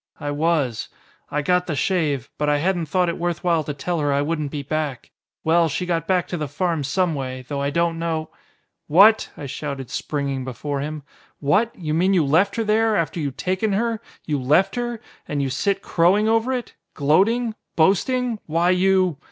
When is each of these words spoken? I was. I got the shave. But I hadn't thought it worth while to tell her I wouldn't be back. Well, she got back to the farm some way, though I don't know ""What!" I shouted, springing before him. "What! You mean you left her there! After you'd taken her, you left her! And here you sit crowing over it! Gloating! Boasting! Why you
I 0.19 0.31
was. 0.31 0.87
I 1.29 1.43
got 1.43 1.67
the 1.67 1.75
shave. 1.75 2.31
But 2.39 2.49
I 2.49 2.57
hadn't 2.57 2.87
thought 2.87 3.07
it 3.07 3.19
worth 3.19 3.43
while 3.43 3.63
to 3.63 3.73
tell 3.75 3.99
her 3.99 4.11
I 4.11 4.23
wouldn't 4.23 4.49
be 4.49 4.63
back. 4.63 5.11
Well, 5.43 5.69
she 5.69 5.85
got 5.85 6.07
back 6.07 6.27
to 6.29 6.37
the 6.37 6.47
farm 6.47 6.83
some 6.83 7.13
way, 7.13 7.45
though 7.47 7.61
I 7.61 7.69
don't 7.69 7.99
know 7.99 8.31
""What!" 8.87 9.29
I 9.37 9.45
shouted, 9.45 9.91
springing 9.91 10.43
before 10.43 10.79
him. 10.79 11.03
"What! 11.39 11.75
You 11.77 11.93
mean 11.93 12.15
you 12.15 12.25
left 12.25 12.55
her 12.55 12.63
there! 12.63 12.95
After 12.95 13.19
you'd 13.19 13.37
taken 13.37 13.73
her, 13.73 14.01
you 14.25 14.41
left 14.41 14.73
her! 14.73 14.99
And 15.27 15.39
here 15.39 15.45
you 15.45 15.49
sit 15.51 15.83
crowing 15.83 16.27
over 16.27 16.51
it! 16.51 16.73
Gloating! 16.95 17.53
Boasting! 17.75 18.39
Why 18.47 18.71
you 18.71 19.19